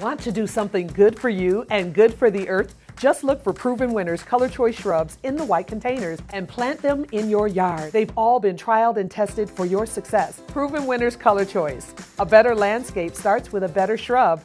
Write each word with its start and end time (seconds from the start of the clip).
Want 0.00 0.20
to 0.20 0.30
do 0.30 0.46
something 0.46 0.86
good 0.86 1.18
for 1.18 1.28
you 1.28 1.66
and 1.70 1.92
good 1.92 2.14
for 2.14 2.30
the 2.30 2.48
earth? 2.48 2.76
Just 3.00 3.24
look 3.24 3.42
for 3.42 3.52
Proven 3.52 3.92
Winners 3.92 4.22
Color 4.22 4.48
Choice 4.48 4.76
shrubs 4.76 5.18
in 5.24 5.34
the 5.34 5.44
white 5.44 5.66
containers 5.66 6.20
and 6.32 6.48
plant 6.48 6.80
them 6.80 7.04
in 7.10 7.28
your 7.28 7.48
yard. 7.48 7.90
They've 7.90 8.12
all 8.16 8.38
been 8.38 8.56
trialed 8.56 8.96
and 8.96 9.10
tested 9.10 9.50
for 9.50 9.66
your 9.66 9.86
success. 9.86 10.40
Proven 10.46 10.86
Winners 10.86 11.16
Color 11.16 11.46
Choice. 11.46 11.92
A 12.20 12.24
better 12.24 12.54
landscape 12.54 13.16
starts 13.16 13.50
with 13.50 13.64
a 13.64 13.68
better 13.68 13.96
shrub. 13.96 14.44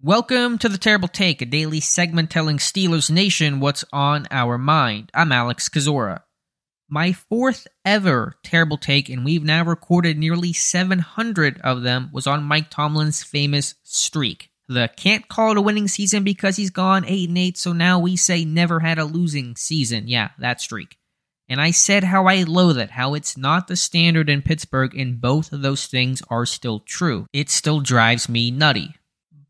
Welcome 0.00 0.56
to 0.58 0.68
The 0.68 0.78
Terrible 0.78 1.08
Take, 1.08 1.42
a 1.42 1.46
daily 1.46 1.80
segment 1.80 2.30
telling 2.30 2.58
Steelers 2.58 3.10
Nation 3.10 3.58
what's 3.58 3.84
on 3.92 4.28
our 4.30 4.56
mind. 4.56 5.10
I'm 5.14 5.32
Alex 5.32 5.68
Kozora. 5.68 6.20
My 6.88 7.12
fourth 7.12 7.66
ever 7.84 8.34
Terrible 8.44 8.78
Take, 8.78 9.08
and 9.08 9.24
we've 9.24 9.42
now 9.42 9.64
recorded 9.64 10.16
nearly 10.16 10.52
700 10.52 11.60
of 11.62 11.82
them, 11.82 12.10
was 12.12 12.28
on 12.28 12.44
Mike 12.44 12.70
Tomlin's 12.70 13.24
famous 13.24 13.74
streak. 13.82 14.51
The 14.72 14.90
can't 14.96 15.28
call 15.28 15.52
it 15.52 15.58
a 15.58 15.62
winning 15.62 15.88
season 15.88 16.24
because 16.24 16.56
he's 16.56 16.70
gone 16.70 17.04
8 17.06 17.28
and 17.28 17.38
8, 17.38 17.58
so 17.58 17.72
now 17.72 17.98
we 17.98 18.16
say 18.16 18.44
never 18.44 18.80
had 18.80 18.98
a 18.98 19.04
losing 19.04 19.56
season. 19.56 20.08
Yeah, 20.08 20.30
that 20.38 20.60
streak. 20.60 20.98
And 21.48 21.60
I 21.60 21.70
said 21.70 22.04
how 22.04 22.26
I 22.26 22.44
loathe 22.44 22.78
it, 22.78 22.90
how 22.90 23.14
it's 23.14 23.36
not 23.36 23.68
the 23.68 23.76
standard 23.76 24.30
in 24.30 24.42
Pittsburgh, 24.42 24.96
and 24.96 25.20
both 25.20 25.52
of 25.52 25.60
those 25.62 25.86
things 25.86 26.22
are 26.30 26.46
still 26.46 26.80
true. 26.80 27.26
It 27.32 27.50
still 27.50 27.80
drives 27.80 28.28
me 28.28 28.50
nutty. 28.50 28.94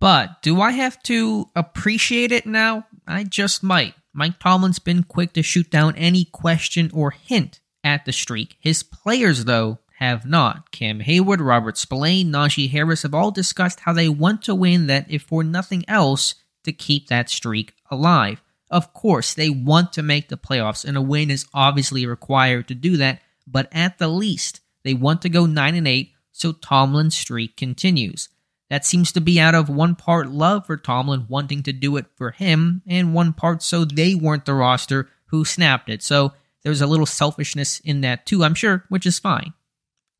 But 0.00 0.42
do 0.42 0.60
I 0.60 0.72
have 0.72 1.00
to 1.04 1.46
appreciate 1.54 2.32
it 2.32 2.44
now? 2.44 2.86
I 3.06 3.22
just 3.22 3.62
might. 3.62 3.94
Mike 4.12 4.40
Tomlin's 4.40 4.80
been 4.80 5.04
quick 5.04 5.32
to 5.34 5.42
shoot 5.42 5.70
down 5.70 5.94
any 5.94 6.24
question 6.24 6.90
or 6.92 7.12
hint 7.12 7.60
at 7.84 8.04
the 8.04 8.12
streak. 8.12 8.56
His 8.58 8.82
players, 8.82 9.44
though, 9.44 9.78
have 10.02 10.26
not. 10.26 10.72
Cam 10.72 10.98
Heyward, 10.98 11.38
Robert 11.38 11.78
Spillane, 11.78 12.32
Najee 12.32 12.68
Harris 12.68 13.02
have 13.02 13.14
all 13.14 13.30
discussed 13.30 13.80
how 13.80 13.92
they 13.92 14.08
want 14.08 14.42
to 14.42 14.52
win 14.52 14.88
that, 14.88 15.06
if 15.08 15.22
for 15.22 15.44
nothing 15.44 15.84
else, 15.86 16.34
to 16.64 16.72
keep 16.72 17.06
that 17.06 17.30
streak 17.30 17.74
alive. 17.88 18.42
Of 18.68 18.92
course, 18.94 19.32
they 19.32 19.48
want 19.48 19.92
to 19.92 20.02
make 20.02 20.28
the 20.28 20.36
playoffs, 20.36 20.84
and 20.84 20.96
a 20.96 21.00
win 21.00 21.30
is 21.30 21.46
obviously 21.54 22.04
required 22.04 22.66
to 22.66 22.74
do 22.74 22.96
that, 22.96 23.22
but 23.46 23.68
at 23.70 23.98
the 23.98 24.08
least, 24.08 24.60
they 24.82 24.92
want 24.92 25.22
to 25.22 25.28
go 25.28 25.46
9 25.46 25.74
and 25.76 25.86
8 25.86 26.10
so 26.32 26.50
Tomlin's 26.50 27.14
streak 27.14 27.56
continues. 27.56 28.28
That 28.70 28.84
seems 28.84 29.12
to 29.12 29.20
be 29.20 29.38
out 29.38 29.54
of 29.54 29.68
one 29.68 29.94
part 29.94 30.30
love 30.30 30.66
for 30.66 30.76
Tomlin 30.76 31.26
wanting 31.28 31.62
to 31.62 31.72
do 31.72 31.96
it 31.96 32.06
for 32.16 32.32
him, 32.32 32.82
and 32.88 33.14
one 33.14 33.34
part 33.34 33.62
so 33.62 33.84
they 33.84 34.16
weren't 34.16 34.46
the 34.46 34.54
roster 34.54 35.08
who 35.26 35.44
snapped 35.44 35.88
it. 35.88 36.02
So 36.02 36.32
there's 36.64 36.80
a 36.80 36.88
little 36.88 37.06
selfishness 37.06 37.78
in 37.78 38.00
that 38.00 38.26
too, 38.26 38.42
I'm 38.42 38.54
sure, 38.54 38.84
which 38.88 39.06
is 39.06 39.20
fine. 39.20 39.52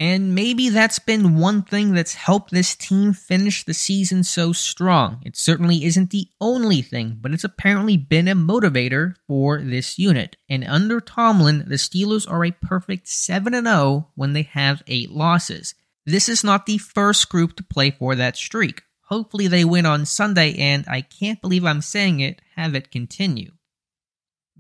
And 0.03 0.35
maybe 0.35 0.69
that's 0.69 0.99
been 0.99 1.39
one 1.39 1.63
thing 1.63 1.95
that's 1.95 2.15
helped 2.15 2.51
this 2.51 2.75
team 2.75 3.13
finish 3.13 3.65
the 3.65 3.73
season 3.73 4.25
so 4.25 4.53
strong. 4.53 5.23
It 5.25 5.37
certainly 5.37 5.85
isn't 5.85 6.11
the 6.11 6.27
only 6.41 6.83
thing, 6.83 7.19
but 7.21 7.31
it's 7.31 7.45
apparently 7.45 7.97
been 7.97 8.27
a 8.27 8.35
motivator 8.35 9.15
for 9.29 9.63
this 9.63 10.01
unit. 10.01 10.35
And 10.49 10.65
under 10.65 11.01
Tomlin, 11.01 11.67
the 11.69 11.77
Steelers 11.77 12.29
are 12.29 12.45
a 12.45 12.51
perfect 12.51 13.07
7 13.07 13.53
0 13.53 14.09
when 14.17 14.33
they 14.33 14.43
have 14.43 14.83
8 14.89 15.13
losses. 15.13 15.77
This 16.05 16.29
is 16.29 16.43
not 16.43 16.67
the 16.67 16.79
first 16.79 17.29
group 17.29 17.55
to 17.55 17.63
play 17.63 17.93
for 17.93 18.17
that 18.17 18.37
streak. 18.37 18.83
Hopefully, 19.03 19.47
they 19.47 19.65
win 19.65 19.87
on 19.87 20.05
Sunday, 20.05 20.57
and 20.59 20.85
I 20.89 21.03
can't 21.03 21.41
believe 21.41 21.65
I'm 21.65 21.81
saying 21.81 22.19
it, 22.19 22.43
have 22.57 22.75
it 22.75 22.91
continue. 22.91 23.53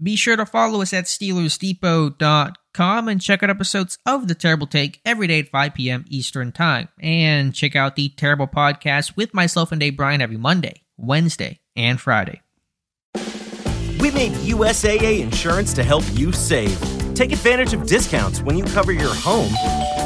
Be 0.01 0.15
sure 0.15 0.37
to 0.37 0.47
follow 0.47 0.83
us 0.83 0.93
at 0.93 1.07
SteelersDepot.com 1.07 2.55
and 2.79 3.21
check 3.21 3.43
out 3.43 3.51
episodes 3.51 3.99
of 4.07 4.29
The 4.29 4.35
Terrible 4.35 4.67
Take 4.67 5.01
every 5.05 5.27
day 5.27 5.41
at 5.41 5.49
5 5.49 5.75
p.m. 5.75 6.05
Eastern 6.09 6.53
Time. 6.53 6.89
And 7.01 7.55
check 7.55 7.77
out 7.77 7.97
The 7.97 8.09
Terrible 8.11 8.47
Podcast 8.47 9.17
with 9.17 9.35
myself 9.35 9.73
and 9.73 9.81
Dave 9.81 9.97
Bryan 9.97 10.21
every 10.21 10.37
Monday, 10.37 10.83
Wednesday, 10.97 11.61
and 11.77 12.01
Friday. 12.01 12.41
We 14.01 14.11
made 14.11 14.33
USAA 14.33 15.21
insurance 15.21 15.73
to 15.75 15.85
help 15.85 16.03
you 16.13 16.33
save. 16.33 16.77
Take 17.15 17.31
advantage 17.31 17.73
of 17.73 17.87
discounts 17.87 18.43
when 18.43 18.59
you 18.59 18.65
cover 18.65 18.91
your 18.91 19.15
home 19.15 19.53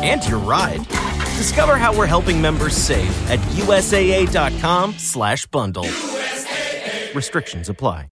and 0.02 0.26
your 0.28 0.38
ride. 0.40 0.86
Discover 1.38 1.76
how 1.76 1.96
we're 1.96 2.06
helping 2.06 2.40
members 2.40 2.76
save 2.76 3.30
at 3.30 3.38
USAA.com 3.38 4.92
slash 4.98 5.46
bundle. 5.46 5.86
Restrictions 7.14 7.70
apply. 7.70 8.04